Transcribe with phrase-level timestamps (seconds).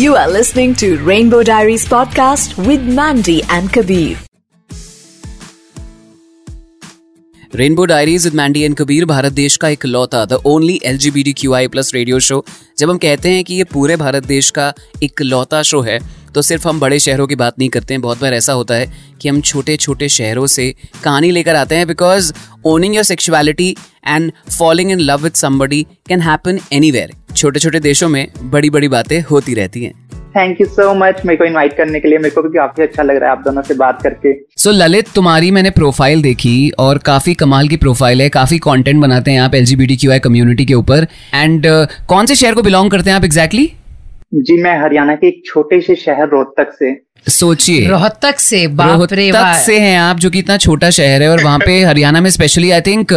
[0.00, 4.18] You are listening to Rainbow Diaries podcast with Mandy and Kabir.
[7.54, 11.10] Rainbow diaries with Mandy and Kabir Bharat देश का एक लौता the only L G
[11.10, 12.44] B T Q I plus radio show
[12.78, 14.72] जब हम कहते हैं कि ये पूरे भारत देश का
[15.02, 15.98] एक लौता शो है
[16.34, 18.90] तो सिर्फ़ हम बड़े शहरों की बात नहीं करते हैं। बहुत बार ऐसा होता है
[19.20, 20.74] कि हम छोटे छोटे शहरों से
[21.04, 22.32] कहानी लेकर आते हैं because
[22.64, 23.76] owning your sexuality
[24.06, 26.92] and following in love with somebody can happen any
[27.36, 29.92] छोटे छोटे देशों में बड़ी बड़ी बातें होती रहती हैं।
[30.36, 33.02] थैंक यू सो मच मेरे को इनवाइट करने के लिए मेरे को भी काफ़ी अच्छा
[33.02, 36.70] लग रहा है आप दोनों से बात करके। सो so, ललित तुम्हारी मैंने प्रोफ़ाइल देखी
[36.70, 41.06] और काफ़ी कमाल की प्रोफ़ाइल है। काफ़ी कंटेंट बनाते हैं आप एल कम्युनिटी के ऊपर।
[41.34, 43.79] एंड uh, कौन से शहर को बिलोंग करते हैं आप एग्जैक्टली exactly?
[44.32, 46.94] जी मैं हरियाणा के एक छोटे से शहर रोहतक से।
[47.28, 51.58] सोचिए। रोहतक से रोहतक से हैं आप जो कि इतना छोटा शहर है और वहाँ
[51.58, 53.12] पे हरियाणा में स्पेशली आई थिंक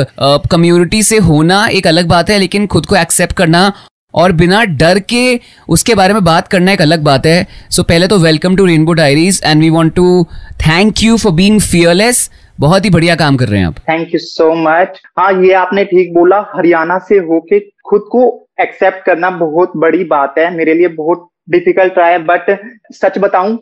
[0.52, 3.72] कम्युनिटी से होना एक अलग बात है लेकिन खुद को एक्सेप्ट करना
[4.14, 5.40] और बिना डर के
[5.70, 8.66] उसके बारे में बात करना एक अलग बात है। सो so, पहले तो welcome to
[8.66, 10.24] rainbow diaries and we want to
[10.68, 14.20] thank you for being fearless बहुत ही बढ़िया काम कर रहे हैं आप। थैंक यू
[14.20, 19.72] सो मच हाँ ये आपने ठीक बोला हरियाणा से होके खुद को एक्सेप्ट करना बहुत
[19.78, 22.58] बड़ी बात है। मेरे लिए बहुत डिफ़िकल्ट रहा है बट
[22.94, 23.58] सच बताऊँ,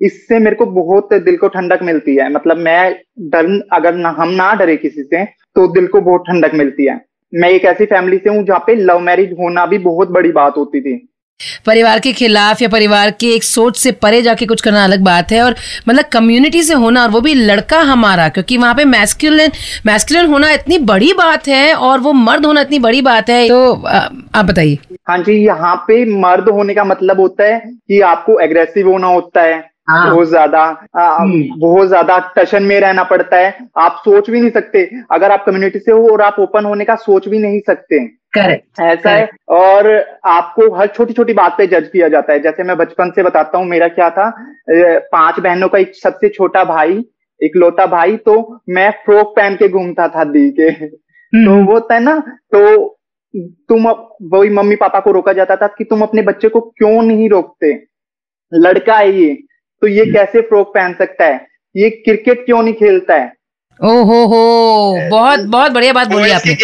[0.00, 4.28] इससे मेरे को बहुत दिल को ठंडक मिलती है। मतलब मैं डर, अगर ना, हम
[4.28, 7.00] ना डरे किसी से तो दिल को बहुत ठंडक मिलती है।
[7.32, 10.56] मैं एक ऐसी फैमिली से हूँ जहाँ पे लव मैरिज होना भी बहुत बड़ी बात
[10.56, 10.96] होती थी।
[11.66, 15.32] परिवार के खिलाफ या परिवार के एक सोच से परे जाके कुछ करना अलग बात
[15.32, 15.54] है और
[15.88, 19.50] मतलब कम्युनिटी से होना और वो भी लड़का हमारा क्योंकि वहाँ पे मैस्कुलिन
[19.86, 23.72] मैस्कुलिन होना इतनी बड़ी बात है और वो मर्द होना इतनी बड़ी बात है। तो
[23.74, 24.78] आप बताइए।
[25.08, 29.42] हाँ जी यहाँ पे मर्द होने का मतलब होता है कि आपको एग्रेसिव होना होता
[29.42, 30.62] है। हाँ। बहुत ज़्यादा
[30.96, 35.44] हम्म। बहुत ज़्यादा टशन में रहना पड़ता है। आप सोच भी नहीं सकते। अगर आप
[35.46, 37.98] कम्युनिटी से हो और आप ओपन होने का सोच भी नहीं सकते।
[38.36, 39.28] करेक्ट ऐसा है?
[39.50, 39.88] और
[40.26, 43.58] आपको हर छोटी छोटी बात पे जज किया जाता है। जैसे मैं बचपन से बताता
[43.58, 44.30] हूँ मेरा क्या था?
[44.70, 47.04] पाँच बहनों का एक सबसे छोटा भाई
[47.40, 48.36] एक लोता भाई तो
[48.68, 52.18] मैं फ्रॉक पहन के घूमता था दी के। हम्म। तो वो होता है ना
[52.54, 52.60] तो
[53.68, 53.88] तुम
[54.32, 57.72] वही मम्मी पापा को रोका जाता था कि तुम अपने बच्चे को क्यों नहीं रोकते?
[58.52, 59.34] लड़का है ये
[59.82, 61.46] तो ये कैसे फ्रॉक पहन सकता है?
[61.74, 63.32] ये क्रिकेट क्यों नहीं खेलता है?
[63.80, 66.54] ओहो हो बहुत बहुत बढ़िया बात बोली आपने।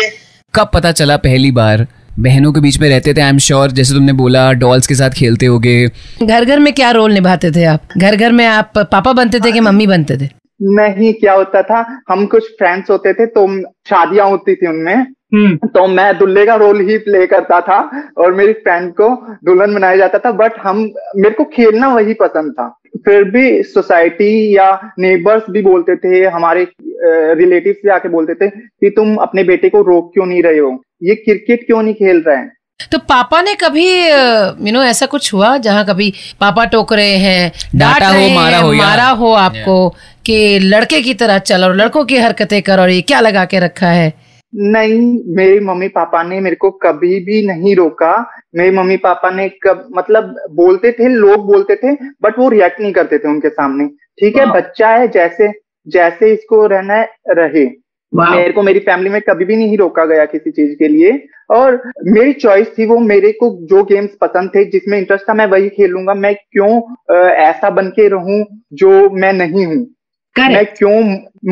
[0.54, 1.86] कब पता चला पहली बार?
[2.18, 5.10] बहनों के बीच में रहते थे आई एम श्योर जैसे तुमने बोला डॉल्स के साथ
[5.10, 5.86] खेलते होगे।
[6.22, 7.80] घर घर में क्या रोल निभाते थे आप?
[7.98, 10.28] घर घर में आप पापा बनते थे कि मम्मी बनते थे?
[10.62, 13.46] नहीं क्या होता था हम कुछ फ्रेंड्स होते थे तो
[13.88, 14.94] शादियाँ होती थी उनमें।
[15.34, 17.80] हम्म। तो मैं दुल्हे का रोल ही प्ले करता था
[18.18, 19.08] और मेरी फ्रेंड को
[19.44, 20.78] दुल्हन बनाया जाता था बट हम
[21.16, 26.66] मेरे को खेलना वही पसंद था। फिर भी सोसाइटी या नेबर्स भी बोलते थे हमारे
[27.34, 30.82] रिलेटिव भी आके बोलते थे कि तुम अपने बेटे को रोक क्यों नहीं रहे हो?
[31.02, 32.52] ये क्रिकेट क्यों नहीं खेल रहे हैं?
[32.92, 33.86] तो पापा ने कभी
[34.66, 38.58] यू नो ऐसा कुछ हुआ जहाँ कभी पापा टोक रहे हैं डांट रहे हो मारा
[38.58, 39.88] हो मारा हो आपको
[40.26, 43.60] कि लड़के की तरह चल और लड़कों की हरकतें कर और ये क्या लगा के
[43.60, 44.12] रखा है?
[44.52, 48.14] नहीं मेरे मम्मी पापा ने मेरे को कभी भी नहीं रोका।
[48.56, 51.92] मेरे मम्मी पापा ने कब मतलब बोलते थे लोग बोलते थे
[52.22, 53.86] बट वो रिएक्ट नहीं करते थे उनके सामने।
[54.18, 55.52] ठीक है। बच्चा है जैसे
[55.86, 57.64] जैसे इसको रहना है रहे
[58.12, 61.12] मेरे को मेरी फैमिली में कभी भी नहीं रोका गया किसी चीज़ के लिए।
[61.50, 65.46] और मेरी चॉइस थी वो मेरे को जो गेम्स पसंद थे जिसमें इंटरेस्ट था मैं
[65.46, 69.84] वही खेलूँगा। मैं क्यों ऐसा बन के रहूँ जो मैं नहीं हूँ?
[70.36, 71.00] मैं क्यों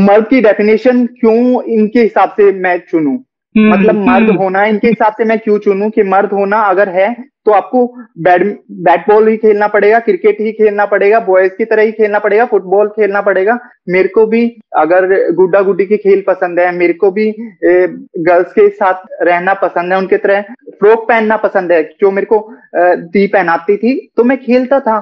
[0.05, 3.11] मर्द की डेफिनेशन क्यों इनके हिसाब से मैं चुनू?
[3.55, 6.89] हम्म, मतलब मर्द हम्म। होना इनके हिसाब से मैं क्यों चुनू कि मर्द होना अगर
[6.89, 7.13] है
[7.47, 7.85] तो आपको
[8.19, 8.45] बैड
[8.81, 12.45] बैट बॉल ही खेलना पड़ेगा क्रिकेट ही खेलना पड़ेगा बॉयज़ की तरह ही खेलना पड़ेगा
[12.45, 13.59] फुटबॉल खेलना पड़ेगा।
[13.89, 14.45] मेरे को भी
[14.77, 17.31] अगर गुड्डा गुड्डी के खेल पसंद है मेरे को भी
[17.65, 20.41] गर्ल्स के साथ रहना पसंद है उनके तरह
[20.81, 22.47] फ्रॉक पहनना पसंद है। जो मेरे को
[22.77, 24.99] दी पहनाती थी तो मैं खेलता था।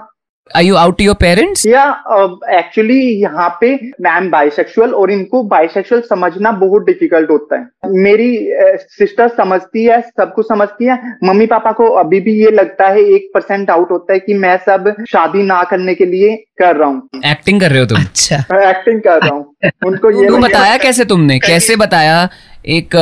[0.55, 1.65] Are you out to your parents?
[1.65, 2.29] Yeah, uh,
[2.59, 8.51] actually यहाँ पे मैं एम बाइसेक्सुअल और इनको बाइसेक्सुअल समझना बहुत डिफ़िकल्ट होता है। मेरी
[8.77, 12.89] सिस्टर uh, समझती है सब कुछ समझती है। मम्मी पापा को अभी भी ये लगता
[12.89, 16.77] है एक परसेंट आउट होता है कि मैं सब शादी ना करने के लिए कर
[16.77, 17.99] रहा हूँ। एक्टिंग कर रहे हो तुम?
[17.99, 18.37] अच्छा।
[18.71, 19.55] एक्टिंग कर रहा हूँ।
[19.87, 21.39] उनको ये बताया कैसे तुमने?
[21.39, 22.29] कैसे बताया?
[22.69, 22.95] एक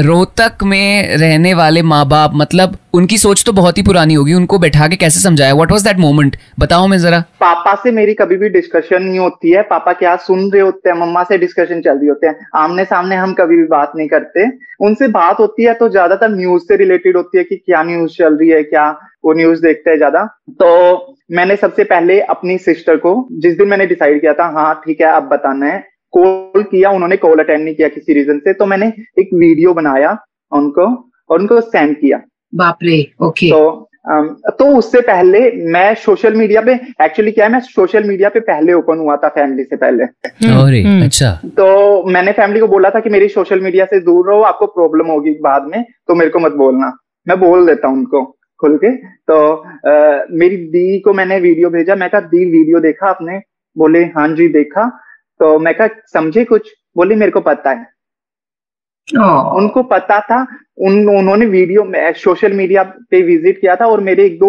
[0.00, 4.58] रोहतक में रहने वाले माँ बाप मतलब उनकी सोच तो बहुत ही पुरानी होगी, उनको
[4.58, 5.54] बैठा के कैसे समझाया?
[5.54, 9.50] व्हाट वाज दैट मोमेंट बताओ मैं जरा। पापा से मेरी कभी भी डिस्कशन नहीं होती
[9.50, 10.96] है। पापा क्या सुन रहे होते हैं?
[10.96, 14.46] मम्मा से डिस्कशन चल रही होते हैं। आमने सामने हम कभी भी बात नहीं करते।
[14.80, 18.36] उनसे बात होती है तो ज़्यादातर न्यूज़ से रिलेटेड होती है कि क्या न्यूज़ चल
[18.36, 18.90] रही है, क्या
[19.24, 23.86] वो न्यूज़ देखते हैं ज़्यादा। तो मैंने सबसे पहले अपनी सिस्टर को, जिस दिन मैंने
[23.86, 25.82] डिसाइड किया था हाँ ठीक है, अब बताना है।
[26.16, 30.16] कॉल किया उन्होंने कॉल अटेंड नहीं किया किसी रीजन से तो मैंने एक वीडियो बनाया
[30.52, 30.86] उनको
[31.30, 32.20] और उनको सेंड किया।
[32.54, 33.90] बाप रे ओके तो
[34.58, 35.40] तो उससे पहले
[35.72, 36.72] मैं सोशल मीडिया पे
[37.04, 40.82] एक्चुअली क्या है मैं सोशल मीडिया पे पहले ओपन हुआ था फैमिली से पहले। अरे
[40.82, 44.42] हम्म। अच्छा। तो मैंने फैमिली को बोला था कि मेरी सोशल मीडिया से दूर रहो
[44.42, 46.92] आपको प्रॉब्लम होगी बाद में तो मेरे को मत बोलना।
[47.26, 48.24] मैं बोल देता हूँ उनको
[48.60, 48.90] खुल के।
[49.30, 53.40] तो अ, मेरी दी को मैंने वीडियो भेजा मैं कहा दी वीडियो देखा आपने?
[53.76, 54.84] बोले हाँ जी देखा।
[55.40, 56.70] तो मैं कहा समझे कुछ?
[56.96, 57.92] बोली मेरे को पता है।
[59.08, 60.40] उनको पता था
[60.80, 64.48] उन उन्होंने वीडियो में सोशल मीडिया पे विज़िट किया था और मेरे एक दो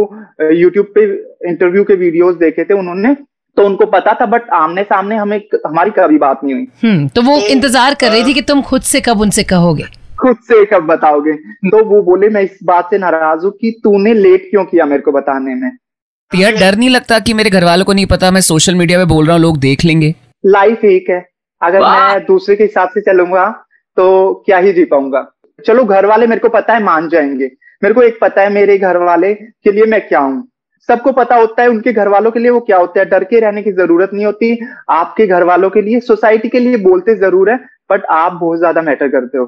[0.54, 1.04] यूट्यूब पे
[1.50, 3.14] इंटरव्यू के वीडियोस देखे थे उन्होंने
[3.58, 7.22] तो उनको पता था बट आमने सामने हमें हमारी कभी बात नहीं हुई। हम्म तो
[7.22, 9.84] वो इंतज़ार कर रही थी कि तुम खुद से कब उनसे कहोगे?
[10.20, 11.34] खुद से कब बताओगे?
[11.70, 15.02] तो वो बोले मैं इस बात से नाराज़ हूँ कि तूने लेट क्यों किया मेरे
[15.02, 15.72] को बताने में?
[16.32, 19.06] यार डर नहीं लगता कि मेरे घर वालों को नहीं पता मैं सोशल मीडिया पे
[19.06, 20.14] बोल रहा हूँ लोग देख लेंगे?
[20.46, 21.26] लाइफ एक है।
[21.62, 23.46] अगर मैं दूसरे के हिसाब से चलूँगा
[23.98, 25.26] तो क्या ही जी पाऊँगा।
[25.60, 27.50] चलो घर वाले मेरे को पता है मान जाएँगे।
[27.82, 30.48] मेरे को एक पता है मेरे घर वाले के लिए मैं क्या हूँ।
[30.90, 33.40] सबको पता होता है उनके घर वालों के लिए वो क्या होता है। डर के
[33.40, 34.58] रहने की ज़रूरत नहीं होती।
[34.92, 37.58] आपके घर वालों के लिए सोसाइटी के लिए बोलते ज़रूर है
[37.92, 39.46] बट आप बहुत ज़्यादा मैटर करते हो।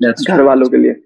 [0.00, 0.96] घर वालों के लिए।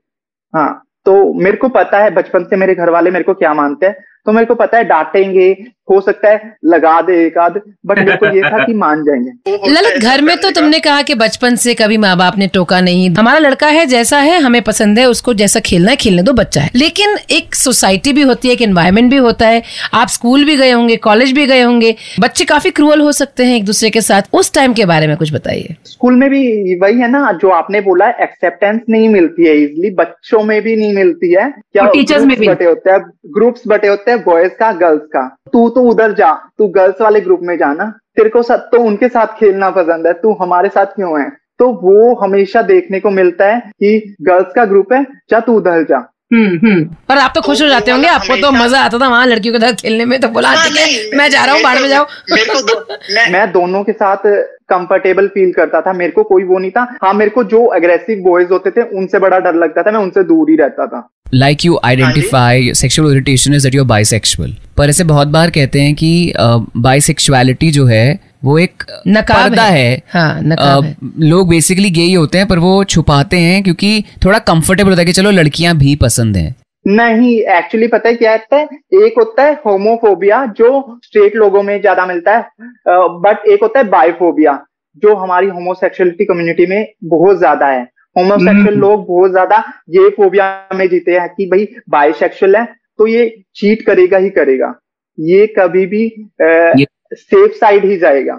[0.55, 3.87] हाँ तो मेरे को पता है बचपन से मेरे घर वाले मेरे को क्या मानते
[3.87, 3.97] हैं।
[4.27, 5.53] तो मेरे को पता है डांटेंगे
[5.91, 9.69] हो सकता है लगा दे एक आध बट मेरे को ये था कि मान जाएँगे।
[9.71, 13.11] ललित घर में तो तुमने कहा कि बचपन से कभी माँ बाप ने टोका नहीं।
[13.11, 16.61] हमारा लड़का है जैसा है हमें पसंद है उसको जैसा खेलना है खेलने दो बच्चा
[16.61, 19.63] है। लेकिन एक सोसाइटी भी होती है एक एनवायरमेंट भी होता है।
[19.95, 23.57] आप स्कूल भी गए होंगे कॉलेज भी गए होंगे बच्चे काफ़ी क्रूअल हो सकते हैं
[23.57, 26.99] एक दूसरे के साथ। उस टाइम के बारे में कुछ बताइए। स्कूल में भी वही
[26.99, 31.35] है ना जो आपने बोला एक्सेप्टेंस नहीं मिलती है इजिली बच्चों में भी नहीं मिलती
[31.35, 35.03] है। क्या teachers में भी। बटे होते हैं ग्रुप्स बटे होते हैं बॉयज़ का गर्ल्स
[35.03, 37.85] का। तू तो उधर जा तू गर्ल्स वाले ग्रुप में जाना
[38.17, 41.29] तेरे को साथ तो उनके साथ खेलना पसंद है तू हमारे साथ क्यों है?
[41.59, 45.83] तो वो हमेशा देखने को मिलता है कि गर्ल्स का ग्रुप है जा तू उधर
[45.85, 49.09] जा। हम्म हम्म। पर आप तो खुश हो जाते होंगे आपको तो मज़ा आता था
[49.09, 51.63] वहाँ लड़कियों के साथ खेलने में तो बोला हाँ, ठीक है मैं जा रहा हूँ
[51.63, 54.27] बाढ़ में जाओ। मैं, मैं दोनों के साथ
[54.69, 58.23] कंफर्टेबल फील करता था मेरे को कोई वो नहीं था। हाँ मेरे को जो अग्रेसिव
[58.25, 61.65] बॉयज़ होते थे उनसे बड़ा डर लगता था मैं उनसे दूर ही रहता था। Like
[61.65, 65.95] you identify sexual orientation is that you are bisexual पर ऐसे बहुत बार कहते हैं
[65.95, 66.33] कि
[66.77, 72.03] बाइसेक्सुअलिटी जो है वो एक पर्दा है। है। हाँ, नकाब अ, है। लोग बेसिकली गे
[72.03, 75.77] ही होते हैं पर वो छुपाते हैं क्योंकि थोड़ा कंफर्टेबल होता है कि चलो लड़कियाँ
[75.77, 76.55] भी पसंद हैं।
[76.87, 78.65] नहीं एक्चुअली पता है क्या होता है?
[78.95, 82.49] एक होता है होमोफोबिया जो स्ट्रेट लोगों में ज़्यादा मिलता है।
[82.89, 84.59] बट एक होता है बायोफोबिया
[85.03, 90.69] जो हमारी होमोसेक्सुअलिटी कम्युनिटी में बहुत ज़्यादा है। होमोसेक्सुअल हम्म। लोग बहुत ज़्यादा ये फोबिया
[90.75, 92.65] में जीते हैं कि भाई बाइसेक्सुअल है
[92.99, 93.27] तो ये
[93.57, 94.75] चीट करेगा ही करेगा।
[95.19, 96.03] ये कभी भी
[96.43, 98.35] सेफ़ साइड ही जाएगा।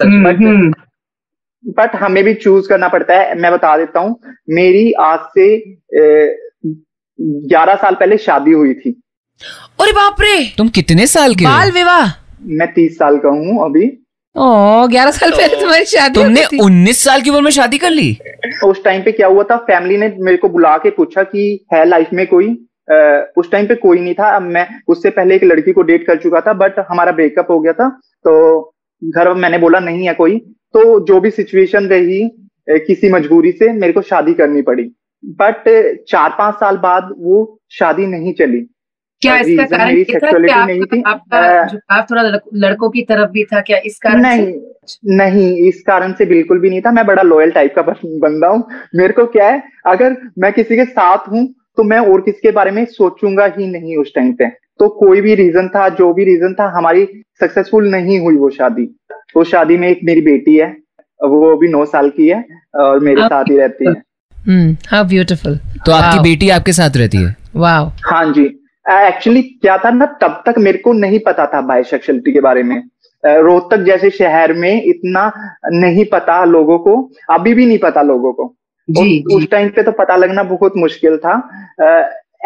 [0.00, 0.72] बट हम्म,
[1.64, 4.18] बट हमें भी चूज़ करना पड़ता है। मैं बता देता हूँ
[4.50, 5.46] मेरी आज से
[7.18, 8.90] ग्यारह साल पहले शादी हुई थी।
[9.80, 10.36] अरे बाप रे!
[10.58, 12.12] तुम कितने साल के बाल विवाह?
[12.42, 13.86] मैं तीस साल का हूँ अभी।
[14.90, 18.16] ग्यारह साल पहले तुम्हारी शादी तुमने उन्नीस साल की उम्र में शादी कर ली?
[18.64, 19.56] उस टाइम पे क्या हुआ था?
[19.66, 22.48] फैमिली ने मेरे को बुला के पूछा कि है लाइफ में कोई?
[23.38, 26.40] उस टाइम पे कोई नहीं था। मैं उससे पहले एक लड़की को डेट कर चुका
[26.40, 27.88] था बट हमारा ब्रेकअप हो गया था।
[28.24, 30.38] तो घर मैंने बोला नहीं है कोई।
[30.74, 32.22] तो जो भी सिचुएशन रही
[32.70, 34.90] किसी मजबूरी से मेरे को शादी करनी पड़ी।
[35.24, 35.68] बट
[36.08, 38.66] चार पाँच साल बाद वो शादी नहीं चली।
[39.22, 42.22] क्या इसका कारण ये था कि नहीं। आपका आपका झुकाव थोड़ा
[42.56, 44.36] लड़कों की तरफ़ भी था क्या इस कारण से?
[44.36, 48.48] नहीं नहीं इस कारण से बिल्कुल भी नहीं था। मैं बड़ा लॉयल टाइप का बंदा
[48.48, 48.62] हूँ।
[48.96, 51.46] मेरे को क्या है अगर मैं किसी के साथ हूँ
[51.76, 54.48] तो मैं और किसी के बारे में सोचूँगा ही नहीं उस टाइम पे।
[54.80, 57.04] तो कोई भी रीजन था जो भी रीजन था हमारी
[57.40, 58.84] सक्सेसफुल नहीं हुई वो शादी।
[59.36, 60.70] वो शादी में एक मेरी बेटी है
[61.20, 62.44] वो भी नौ साल की है
[62.76, 63.94] और मेरे साथ ही रहती है।
[64.36, 67.34] हम्म हाउ ब्यूटीफुल तो आपकी बेटी आपके साथ रहती है?
[67.56, 68.48] वाओ हाँ जी।
[68.90, 72.82] एक्चुअली क्या था ना तब तक मेरे को नहीं पता था बाइसेक्सुअलिटी के बारे में।
[73.26, 75.32] रोहतक जैसे शहर में इतना
[75.66, 78.54] नहीं पता लोगों को अभी भी नहीं पता लोगों को।
[78.90, 81.48] जी उस- जी। उस टाइम पे तो पता लगना बहुत मुश्किल था।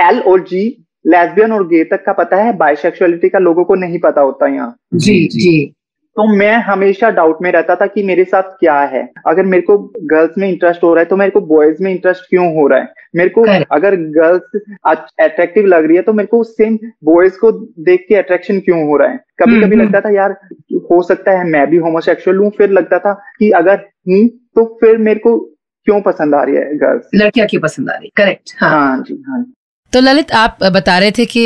[0.01, 3.99] एल और जी लेस्बियन और गे तक का पता है बायोसेक्सुअलिटी का लोगों को नहीं
[3.99, 5.75] पता होता यहाँ। जी जी।
[6.17, 9.77] तो मैं हमेशा डाउट में रहता था कि मेरे साथ क्या है। अगर मेरे को
[10.05, 12.79] गर्ल्स में इंटरेस्ट हो रहा है तो मेरे को बॉयज़ में इंटरेस्ट क्यों हो रहा
[12.79, 12.89] है?
[13.17, 13.43] मेरे को
[13.75, 14.61] अगर गर्ल्स
[15.21, 17.53] अट्रैक्टिव लग रही है तो मेरे को सेम बॉयज़ को
[17.85, 19.17] देख के अट्रैक्शन क्यों हो रहा है?
[19.41, 20.37] कभी हम्म, कभी हम्म। लगता था यार
[20.91, 24.27] हो सकता है मैं भी होमोसेक्सुअल हूँ। फिर लगता था कि अगर हूँ
[24.57, 25.39] तो फिर मेरे को
[25.87, 28.11] क्यों पसंद आ रही है गर्ल्स लड़कियाँ क्यों पसंद आ रही?
[28.19, 29.53] है करेक्ट हाँ। हाँ जी हाँ जी।
[29.93, 31.43] तो ललित, आप बता रहे थे कि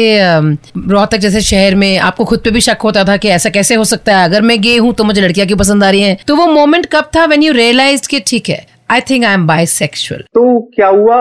[0.90, 3.84] रोहतक जैसे शहर में आपको खुद पे भी शक होता था कि ऐसा कैसे हो
[3.86, 6.16] सकता है। अगर मैं गे हूँ तो मुझे लड़कियाँ क्यों पसंद आ रही हैं?
[6.28, 9.46] तो वो मोमेंट कब था व्हेन यू रियलाइज़ कि ठीक है I think I am
[9.46, 11.16] bisexual तो क्या हुआ?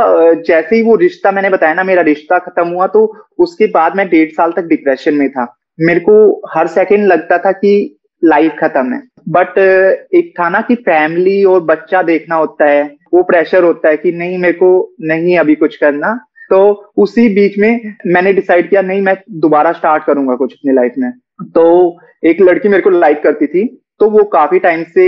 [0.48, 3.06] जैसे ही वो रिश्ता मैंने बताया ना, मेरा रिश्ता खत्म हुआ तो
[3.40, 5.46] उसके बाद मैं डेढ़ साल तक डिप्रेशन में था।
[5.80, 6.16] मेरे को
[6.54, 7.74] हर सेकेंड लगता था कि
[8.22, 9.58] लाइफ खत्म है। बट
[10.16, 14.12] एक था ना कि फैमिली और बच्चा देखना होता है, वो प्रेशर होता है कि
[14.12, 16.18] नहीं, मेरे को नहीं अभी कुछ करना।
[16.50, 20.94] तो उसी बीच में मैंने डिसाइड किया नहीं मैं दोबारा स्टार्ट करूँगा कुछ अपनी लाइफ
[20.98, 21.12] में।
[21.44, 23.66] तो एक लड़की मेरे को लाइक करती थी
[24.00, 25.06] तो वो काफ़ी टाइम से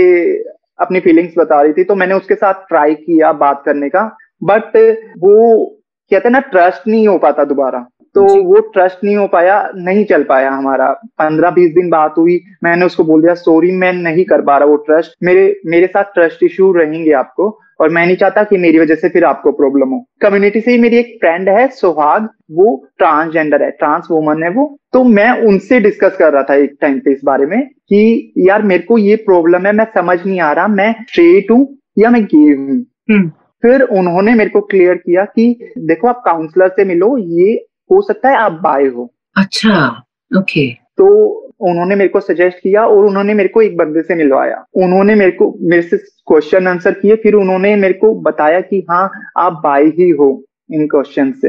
[0.78, 4.02] अपनी फीलिंग्स बता रही थी तो मैंने उसके साथ ट्राई किया बात करने का
[4.42, 4.76] बट
[5.18, 5.64] वो
[6.10, 10.04] कहते हैं ना ट्रस्ट नहीं हो पाता दोबारा। तो वो ट्रस्ट नहीं हो पाया नहीं
[10.04, 10.86] चल पाया हमारा।
[11.18, 14.68] पंद्रह बीस दिन बात हुई मैंने उसको बोल दिया सॉरी मैं नहीं कर पा रहा
[14.68, 17.48] वो ट्रस्ट मेरे मेरे साथ ट्रस्ट इशू रहेंगे आपको
[17.80, 20.78] और मैं नहीं चाहता कि मेरी वजह से फिर आपको प्रॉब्लम हो। कम्युनिटी से ही
[20.78, 25.80] मेरी एक फ्रेंड है सुहाग वो ट्रांसजेंडर है ट्रांस वुमन है वो। तो मैं उनसे
[25.80, 29.16] डिस्कस कर रहा था एक टाइम पे इस बारे में कि यार मेरे को ये
[29.16, 31.66] प्रॉब्लम है मैं समझ नहीं आ रहा मैं स्ट्रेट हूँ
[31.98, 32.78] या मैं गे हूँ।
[33.10, 33.28] हम्म,
[33.62, 37.52] फिर उन्होंने मेरे को क्लियर किया कि देखो आप काउंसलर से मिलो ये
[37.90, 39.86] हो सकता है आप बाय हो। अच्छा
[40.30, 40.68] ओके
[40.98, 45.14] तो उन्होंने मेरे को सजेस्ट किया और उन्होंने मेरे को एक बंदे से मिलवाया। उन्होंने
[45.14, 49.60] मेरे को मेरे से क्वेश्चन आंसर किए फिर उन्होंने मेरे को बताया कि हाँ आप
[49.64, 50.30] बाई ही हो
[50.70, 51.48] इन क्वेश्चन से।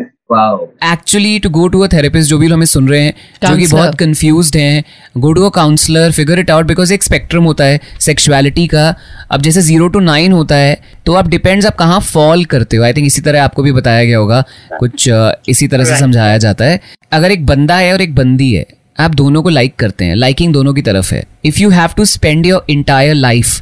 [0.85, 3.13] Actually to go to a therapist जो भी हमें सुन रहे हैं
[3.43, 4.83] जो कि बहुत कंफ्यूज्ड हैं
[5.17, 8.87] go to a counsellor figure it out because एक स्पेक्ट्रम होता है सेक्सुअलिटी का।
[9.31, 12.83] अब जैसे ज़ीरो टू नाइन होता है तो आप डिपेंड्स आप कहाँ फॉल करते हो।
[12.83, 14.43] आई थिंक इसी तरह आपको भी बताया गया होगा
[14.79, 15.09] कुछ
[15.49, 16.79] इसी तरह से समझाया जाता है।
[17.13, 18.65] अगर एक बंदा है और एक बंदी है
[18.99, 22.05] आप दोनों को लाइक करते हैं। लाइकिंग दोनों की तरफ़ है। If you have to
[22.05, 23.59] spend your entire life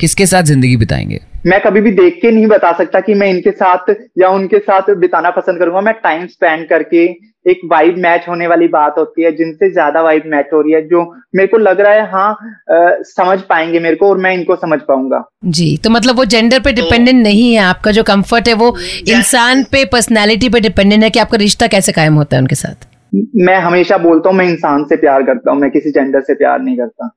[0.00, 1.20] किसके साथ ज़िंदगी बिताएँगे?
[1.46, 4.94] मैं कभी भी देख के नहीं बता सकता कि मैं इनके साथ या उनके साथ
[4.96, 7.04] बिताना पसंद करूँगा। मैं टाइम स्पेंड करके
[7.46, 10.80] एक वाइब मैच होने वाली बात होती है जिनसे ज़्यादा वाइब मैच हो रही है
[10.88, 11.02] जो
[11.36, 14.78] मेरे को लग रहा है हाँ अ, समझ पाएँगे मेरे को और मैं इनको समझ
[14.80, 18.76] पाऊँगा। जी तो मतलब वो जेंडर पे डिपेंडेंट नहीं है। आपका जो कंफर्ट है वो
[19.08, 22.88] इंसान पे पर्सनालिटी पे डिपेंडेंट है कि आपका रिश्ता कैसे कायम होता है उनके साथ?
[23.14, 26.60] मैं हमेशा बोलता हूँ मैं इंसान से प्यार करता हूँ मैं किसी जेंडर से प्यार
[26.60, 27.10] नहीं करता।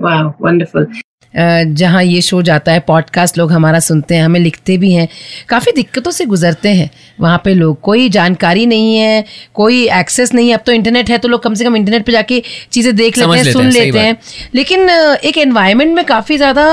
[0.00, 0.86] वाओ वंडरफुल
[1.34, 5.06] जहाँ ये शो जाता है पॉडकास्ट लोग हमारा सुनते हैं हमें लिखते भी हैं
[5.48, 6.88] काफ़ी दिक्कतों से गुजरते हैं।
[7.20, 11.18] वहाँ पे लोग कोई जानकारी नहीं है कोई एक्सेस नहीं है अब तो इंटरनेट है
[11.18, 14.16] तो लोग कम से कम इंटरनेट पे जाके चीज़ें देख लेते हैं सुन लेते हैं।
[14.54, 16.66] लेकिन एक एनवायरनमेंट में काफ़ी ज़्यादा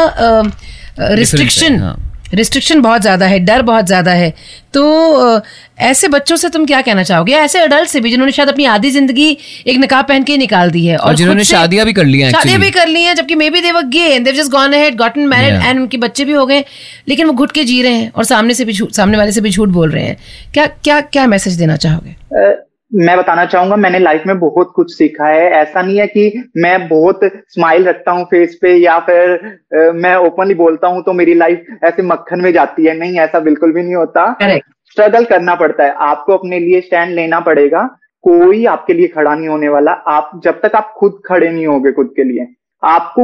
[0.99, 1.79] रिस्ट्रिक्शन।
[2.33, 4.33] रिस्ट्रिक्शन बहुत ज़्यादा है डर बहुत ज़्यादा है।
[4.73, 5.41] तो
[5.79, 7.33] ऐसे बच्चों से तुम क्या कहना चाहोगे?
[7.33, 10.85] ऐसे अडल्ट से भी जिन्होंने शायद अपनी आधी ज़िंदगी एक निकाह पहन के निकाल दी
[10.85, 13.35] है और और जिन्होंने शादियाँ भी कर ली हैं शादियाँ भी कर ली हैं जबकि
[13.49, 16.45] maybe they were gay and just gone ahead gotten married and उनके बच्चे भी हो
[16.45, 16.63] गए
[17.07, 19.41] लेकिन वो घुट के जी रहे हैं और सामने से भी झूठ सामने वाले से
[19.41, 20.17] भी झूठ बोल रहे हैं।
[20.53, 22.15] क्या क्या क्या मैसेज देना चाहोगे?
[22.91, 26.87] मैं बताना चाहूँगा मैंने लाइफ में बहुत कुछ सीखा है। ऐसा नहीं है कि मैं
[26.87, 31.65] बहुत स्माइल रखता हूँ फेस पे या फिर मैं ओपनली बोलता हूँ तो मेरी लाइफ
[31.85, 34.31] ऐसे मक्खन में जाती है। नहीं ऐसा बिल्कुल भी नहीं होता।
[34.91, 37.83] स्ट्रगल करना पड़ता है। आपको अपने लिए स्टैंड लेना पड़ेगा।
[38.23, 41.91] कोई आपके लिए खड़ा नहीं होने वाला। आप जब तक आप खुद खड़े नहीं होगे
[41.91, 42.47] खुद के लिए
[42.83, 43.23] आपको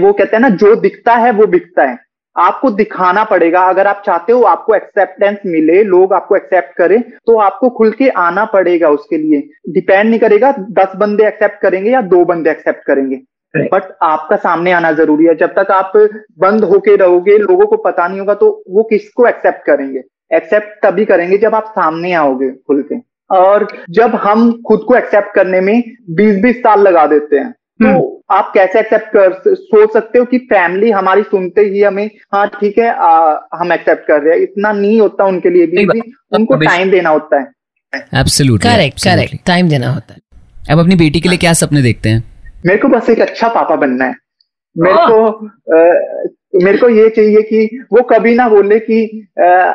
[0.00, 1.98] वो कहते हैं ना जो दिखता है वो बिकता है।
[2.36, 7.38] आपको दिखाना पड़ेगा। अगर आप चाहते हो आपको एक्सेप्टेंस मिले लोग आपको एक्सेप्ट करें तो
[7.40, 12.00] आपको खुल के आना पड़ेगा उसके लिए। डिपेंड नहीं करेगा दस बंदे एक्सेप्ट करेंगे या
[12.02, 13.20] दो बंदे एक्सेप्ट करेंगे।
[13.54, 15.92] बट आपका सामने आना ज़रूरी है। जब तक आप
[16.40, 20.02] बंद होके रहोगे लोगों को पता नहीं होगा तो वो किसको एक्सेप्ट करेंगे?
[20.30, 22.98] एक्सेप्ट तभी करेंगे जब आप सामने आओगे खुल के।
[23.30, 28.19] और जब हम खुद को एक्सेप्ट करने में बीस बीस साल लगा देते हैं तो
[28.30, 32.78] आप कैसे एक्सेप्ट कर सोच सकते हो कि फैमिली हमारी सुनते ही हमें हाँ ठीक
[32.78, 36.00] है आ, हम एक्सेप्ट कर रहे हैं। इतना नहीं होता उनके लिए भी, भी
[36.32, 37.50] उनको टाइम देना होता है।
[38.20, 40.20] एब्सोल्युटली करेक्ट करेक्ट टाइम देना होता है।
[40.70, 42.22] अब अपनी बेटी के लिए क्या सपने देखते हैं?
[42.66, 44.14] मेरे को बस एक अच्छा पापा बनना है।
[44.78, 45.24] मेरे को
[45.76, 46.28] अ,
[46.64, 49.74] मेरे को ये चाहिए कि वो कभी ना बोले कि अ,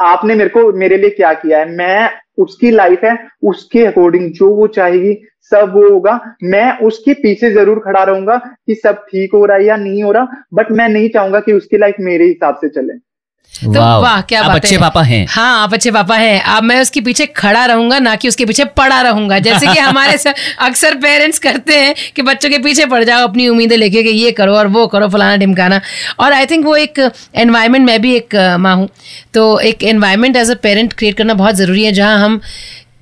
[0.00, 1.70] आपने मेरे को मेरे लिए क्या किया है?
[1.76, 5.12] मैं उसकी लाइफ है उसके अकॉर्डिंग जो वो चाहेगी
[5.52, 9.64] सब वो होगा। मैं उसके पीछे ज़रूर खड़ा रहूँगा कि सब ठीक हो रहा है
[9.64, 13.02] या नहीं हो रहा बट मैं नहीं चाहूँगा कि उसकी लाइफ मेरे हिसाब से चले।
[13.54, 16.80] तो वाह क्या आप अच्छे है। पापा हैं। हाँ आप अच्छे पापा हैं। अब मैं
[16.80, 20.16] उसके पीछे खड़ा रहूँगा ना कि उसके पीछे पड़ा रहूँगा। जैसे कि हमारे
[20.60, 24.30] अक्सर पेरेंट्स करते हैं कि बच्चों के पीछे पड़ जाओ अपनी उम्मीदें लेके कि ये
[24.32, 25.80] करो और वो करो फलाना ढिमकाना।
[26.20, 26.98] और आई थिंक वो एक
[27.34, 28.88] एनवायरनमेंट मैं भी एक माँ हूँ।
[29.34, 32.40] तो एक environment as a parent create करना बहुत ज़रूरी है जहाँ हम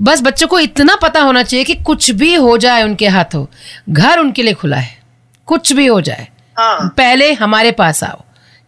[0.03, 3.47] बस बच्चों को इतना पता होना चाहिए कि कुछ भी हो जाए उनके हाथों
[3.89, 4.99] घर उनके लिए खुला है।
[5.47, 6.29] कुछ भी हो जाए।
[6.59, 8.23] हाँ। पहले हमारे पास आओ।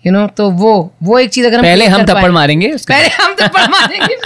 [0.06, 2.68] यू you नो know, तो वो वो एक चीज़ अगर हम पहले हम थप्पड़ मारेंगे
[2.68, 4.16] पहले हम थप्पड़ मारेंगे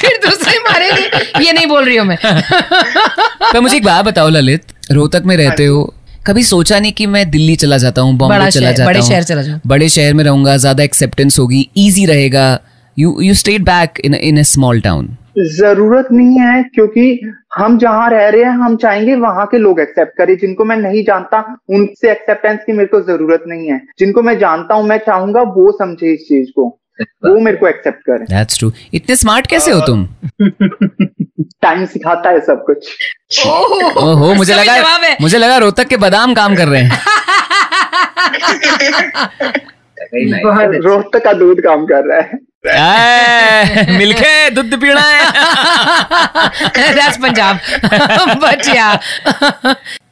[0.00, 2.16] फिर दूसरे मारेंगे। ये नहीं बोल रही हूँ मैं।
[3.52, 5.94] तो मुझे एक बात बताओ ललित। रोहतक में रहते हो।
[6.26, 9.42] कभी सोचा नहीं कि मैं दिल्ली चला जाता हूँ बॉम्बे चला जाता बड़े शहर चला
[9.42, 12.58] जाऊँ। बड़े शहर में रहूँगा ज़्यादा एक्सेप्टेंस होगी इजी रहेगा।
[12.98, 18.10] You you stayed back in in a small town ज़रूरत नहीं है क्योंकि हम जहाँ
[18.10, 22.10] रह रहे हैं हम चाहेंगे वहाँ के लोग एक्सेप्ट करें। जिनको मैं नहीं जानता उनसे
[22.10, 26.12] एक्सेप्टेंस की मेरे को ज़रूरत नहीं है। जिनको मैं जानता हूँ मैं चाहूँगा वो समझे
[26.12, 30.08] इस चीज़ को। वो मेरे को एक्सेप्ट करे। दैट्स ट्रू इतने स्मार्ट कैसे हो तुम?
[31.62, 32.96] टाइम सिखाता है सब कुछ।
[33.46, 34.34] ओहो!
[34.34, 36.90] मुझे लगा मुझे लगा रोहतक के बादाम काम कर रहे हैं।
[40.78, 42.38] रोहतक का दूध काम कर रहा है।
[43.98, 45.30] मिलके दूध पीना है।
[46.94, 47.60] दैट्स पंजाब।
[48.42, 49.00] बट या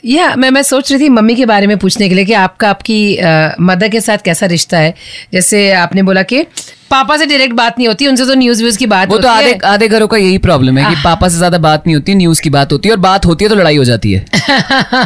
[0.07, 2.69] या मैं मैं सोच रही थी मम्मी के बारे में पूछने के लिए कि आपका
[2.71, 3.19] आपकी
[3.61, 4.95] मदर के साथ कैसा रिश्ता है?
[5.33, 6.43] जैसे आपने बोला कि
[6.91, 9.59] पापा से डायरेक्ट बात नहीं होती उनसे तो न्यूज़ व्यूज़ की बात वो तो आधे
[9.65, 12.51] आधे घरों का यही प्रॉब्लम है कि पापा से ज़्यादा बात नहीं होती न्यूज़ की
[12.51, 14.25] बात होती है और बात होती है तो लड़ाई हो जाती है।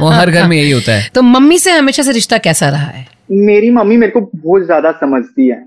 [0.00, 2.87] वो हर घर में यही होता है। तो मम्मी से हमेशा से रिश्ता कैसा रहा
[2.87, 3.07] है?
[3.30, 5.59] मेरी मम्मी मेरे को बहुत ज़्यादा समझती है।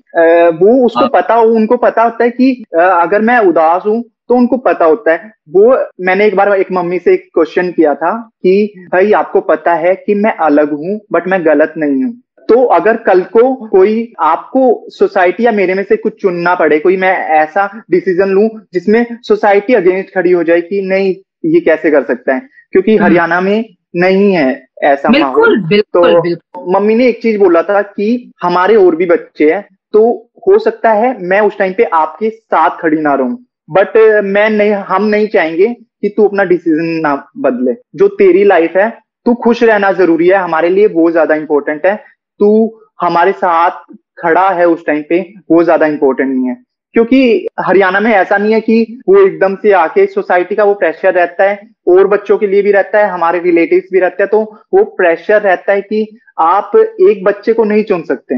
[0.50, 4.58] वो उसको पता हो उनको पता होता है कि अगर मैं उदास हूँ तो उनको
[4.58, 8.12] पता होता है। वो मैंने एक बार एक मम्मी से एक क्वेश्चन किया था
[8.44, 8.54] कि
[8.94, 12.14] भाई आपको पता है कि मैं अलग हूँ बट मैं गलत नहीं हूँ।
[12.50, 16.98] तो अगर कल को कोई आपको सोसाइटी या मेरे में से कुछ चुनना पड़े कोई
[16.98, 21.14] मैं ऐसा डिसीज़न लूँ जिसमें सोसाइटी अगेंस्ट खड़ी हो जाए कि नहीं
[21.46, 22.42] ये कैसे कर सकता है?
[22.72, 23.64] क्योंकि हरियाणा में
[23.96, 24.50] नहीं है
[24.84, 28.96] ऐसा बिल्कुल माहौल। बिल्कुल तो बिल्कुल। मम्मी ने एक चीज़ बोला था कि हमारे और
[28.96, 30.06] भी बच्चे हैं तो
[30.48, 33.38] हो सकता है मैं उस टाइम पे आपके साथ खड़ी ना रहूँ।
[33.70, 38.76] बट मैं नहीं, हम नहीं चाहेंगे कि तू अपना डिसीज़न ना बदले। जो तेरी लाइफ
[38.78, 38.90] है,
[39.26, 41.96] तू खुश रहना ज़रूरी है। हमारे लिए वो ज़्यादा इंपॉर्टेंट है।
[42.40, 43.84] तू हमारे साथ
[44.20, 45.20] खड़ा है उस टाइम पे,
[45.52, 46.56] वो ज़्यादा इंपॉर्टेंट नहीं है।
[46.96, 51.14] क्योंकि हरियाणा में ऐसा नहीं है कि वो एकदम से आके सोसाइटी का वो प्रेशर
[51.14, 54.42] रहता है, और बच्चों के लिए भी रहता है, हमारे रिलेटिव्स भी रहते हैं। तो
[54.74, 56.06] वो प्रेशर रहता है कि
[56.40, 58.36] आप एक बच्चे को नहीं चुन सकते।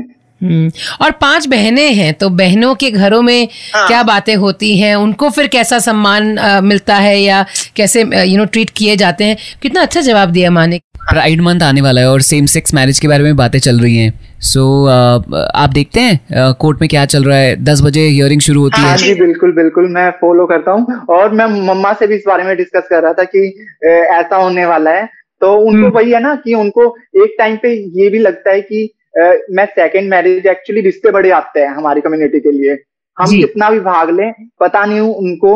[1.02, 4.96] और पाँच बहनें हैं तो बहनों के घरों में हाँ। क्या बातें होती हैं?
[4.96, 9.38] उनको फिर कैसा सम्मान मिलता है या कैसे यू नो ट्रीट किए जाते हैं?
[9.62, 13.00] कितना अच्छा जवाब दिया माँ ने। प्राइड मंथ आने वाला है और सेम सेक्स मैरिज
[13.00, 17.06] के बारे में बातें चल रही हैं। सो so, आप देखते हैं कोर्ट में क्या
[17.06, 17.56] चल रहा है?
[17.64, 21.34] दस बजे हियरिंग शुरू होती हाँ। है जी बिल्कुल बिल्कुल मैं फॉलो करता हूँ। और
[21.34, 23.48] मैं मम्मा से भी इस बारे में डिस्कस कर रहा था कि
[23.86, 25.06] ऐसा होने वाला है।
[25.42, 28.90] तो उनको वही है ना कि उनको एक टाइम पे ये भी लगता है कि
[29.18, 32.72] मैं सेकंड मैरिज एक्चुअली रिश्ते बड़े आते हैं हमारी कम्युनिटी के लिए
[33.18, 35.52] हम। कितना भी भाग लें पता नहीं उनको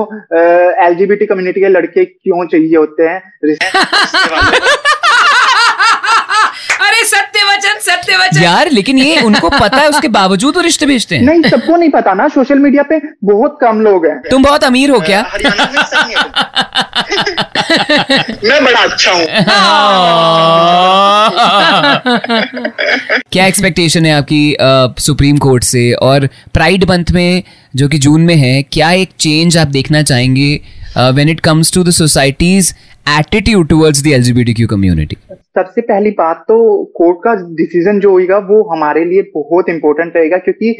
[0.85, 3.19] एलजीबीटी कम्युनिटी के लड़के क्यों चाहिए होते हैं
[6.81, 10.85] अरे सत्य वचन सत्य वचन यार लेकिन ये उनको पता है उसके बावजूद वो रिश्ते
[10.85, 14.43] भेजते हैं। नहीं सबको नहीं पता ना सोशल मीडिया पे बहुत कम लोग हैं। तुम
[14.43, 15.21] बहुत अमीर हो क्या।
[18.43, 19.25] मैं बड़ा अच्छा हूँ।
[23.31, 24.55] क्या एक्सपेक्टेशन है आपकी
[25.01, 25.91] सुप्रीम कोर्ट से?
[25.93, 27.43] और प्राइड मंथ में
[27.75, 30.49] जो कि जून में है क्या एक चेंज आप देखना चाहेंगे
[30.97, 32.73] when it comes to the society's
[33.09, 35.17] attitude towards the LGBTQ community
[35.57, 36.55] सबसे पहली बात तो
[36.97, 40.75] कोर्ट का डिसीज़न जो होगा वो हमारे लिए बहुत इंपॉर्टेंट रहेगा क्योंकि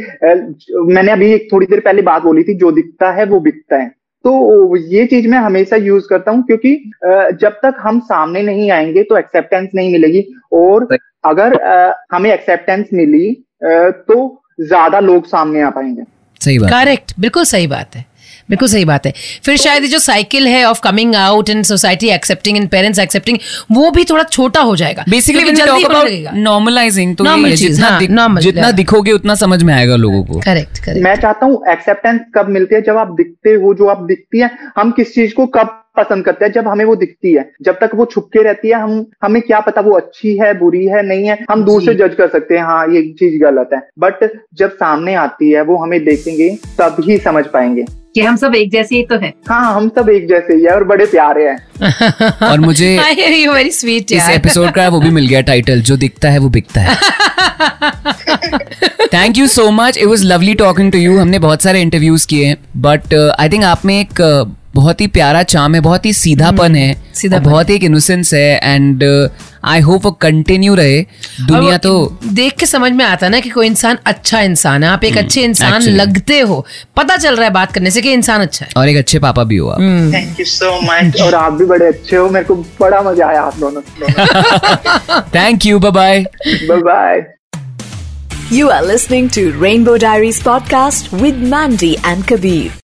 [0.94, 3.88] मैंने अभी एक थोड़ी देर पहले बात बोली थी जो दिखता है वो बिकता है।
[4.26, 6.76] तो ये चीज़ मैं हमेशा यूज़ करता हूँ क्योंकि
[7.42, 10.88] जब तक हम सामने नहीं आएँगे तो एक्सेप्टेंस नहीं मिलेगी और
[11.26, 11.60] अगर
[12.12, 13.32] हमें एक्सेप्टेंस मिली
[13.64, 14.18] तो
[14.62, 16.04] ज़्यादा लोग सामने आ पाएँगे।
[16.42, 18.06] सही बात। करेक्ट बिल्कुल सही बात है।
[18.50, 19.14] बिल्कुल सही बात है।
[19.46, 23.38] फिर शायद जो साइकिल है of coming out in society accepting in parents accepting
[23.72, 25.52] वो भी थोड़ा छोटा हो जाएगा बेसिकली
[26.40, 27.88] नॉर्मलाइजिंग तो है, जितना
[28.20, 32.22] हाँ, जितना दिखोगे उतना समझ में आएगा लोगों को। करेक्ट करेक्ट मैं चाहता हूँ एक्सेप्टेंस
[32.36, 32.82] कब मिलती है?
[32.82, 36.46] जब आप दिखते हो जो आप दिखती है हम किस चीज़ को कब पसंद करते
[36.46, 36.52] हैं?
[36.54, 39.82] जब हमें वो दिखती है जब तक वो छुपके रहती है हम हमें क्या पता
[39.82, 42.88] वो अच्छी है बुरी है नहीं है हम दूर से जज कर सकते हैं हाँ
[42.88, 47.86] ये चीज़ गलत है। बट जब सामने आती है वो हमें देखेंगे तभी समझ पाएँगे।
[48.16, 50.70] कि हम सब एक जैसे ही तो है। हाँ हम सब एक जैसे ही है
[50.70, 51.58] और बड़े प्यारे हैं।
[52.50, 52.96] और मुझे
[53.44, 56.50] यू वेरी स्वीट इस एपिसोड का वो भी मिल गया टाइटल जो दिखता है वो
[56.50, 56.98] बिकता है।
[59.14, 62.46] Thank you so much it was lovely talking to you हमने बहुत सारे इंटरव्यूज़ किए
[62.46, 66.14] हैं बट आई थिंक आप में एक uh, बहुत ही प्यारा चाम है बहुत ही
[66.14, 69.04] सीधापन है सीधापन और बहुत ही एक इनोसेंस है एंड
[69.64, 71.00] आई होप वो कंटिन्यू रहे।
[71.42, 75.04] दुनिया तो देख के समझ में आता ना कि कोई इंसान अच्छा इंसान है। आप
[75.04, 76.66] एक अच्छे इंसान लगते हो।
[76.98, 79.44] पता चल रहा है बात करने से कि इंसान अच्छा है। और एक अच्छे पापा
[79.44, 79.80] भी हो आप।
[80.14, 83.42] थैंक यू सो मच और आप भी बड़े अच्छे हो। मेरे को बड़ा मज़ा आया
[83.42, 83.82] आप दोनों
[85.36, 87.26] thank you bye bye bye
[88.52, 92.72] You are listening to Rainbow Diaries podcast with Mandy and Kabir.